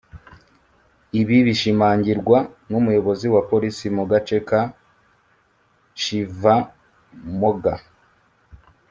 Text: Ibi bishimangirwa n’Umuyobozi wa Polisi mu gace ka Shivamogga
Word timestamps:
Ibi 1.19 1.37
bishimangirwa 1.47 2.37
n’Umuyobozi 2.69 3.25
wa 3.33 3.41
Polisi 3.49 3.85
mu 3.97 4.03
gace 4.11 4.37
ka 4.49 4.61
Shivamogga 6.01 7.73